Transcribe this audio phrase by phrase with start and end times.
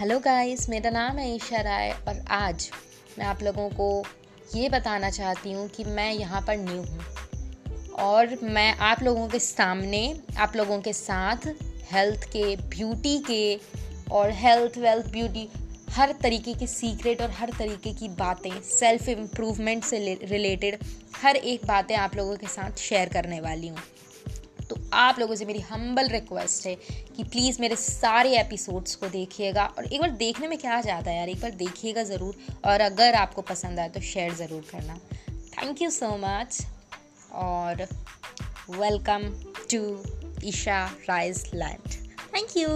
[0.00, 2.68] Hello guys, मेरा नाम है ईशा राय और आज
[3.18, 4.04] मैं आप लोगों को
[4.54, 7.00] ये बताना चाहती हूँ कि मैं यहाँ पर न्यू हूँ
[8.04, 10.00] और मैं आप लोगों के सामने,
[10.38, 11.46] आप लोगों के साथ
[11.92, 13.60] हेल्थ के ब्यूटी के
[14.12, 15.48] और हेल्थ वेल्थ ब्यूटी
[15.90, 20.78] हर तरीके के सीक्रेट और हर तरीके की बातें सेल्फ इम्प्रूवमेंट से रिलेटेड
[21.22, 23.78] हर एक बातें आप लोगों के साथ शेयर करने वाली हूँ।
[24.70, 26.74] तो आप लोगों से मेरी हम्बल रिक्वेस्ट है
[27.16, 31.16] कि प्लीज़ मेरे सारे एपिसोड्स को देखिएगा। और एक बार देखने में क्या जाता है
[31.16, 31.28] यार?
[31.28, 34.98] एक बार देखिएगा ज़रूर। और अगर आपको पसंद आए तो शेयर ज़रूर करना।
[35.56, 36.62] थैंक यू सो मच
[37.32, 37.86] और
[38.70, 39.28] welcome
[39.70, 41.94] to Isha rise land
[42.34, 42.68] thank you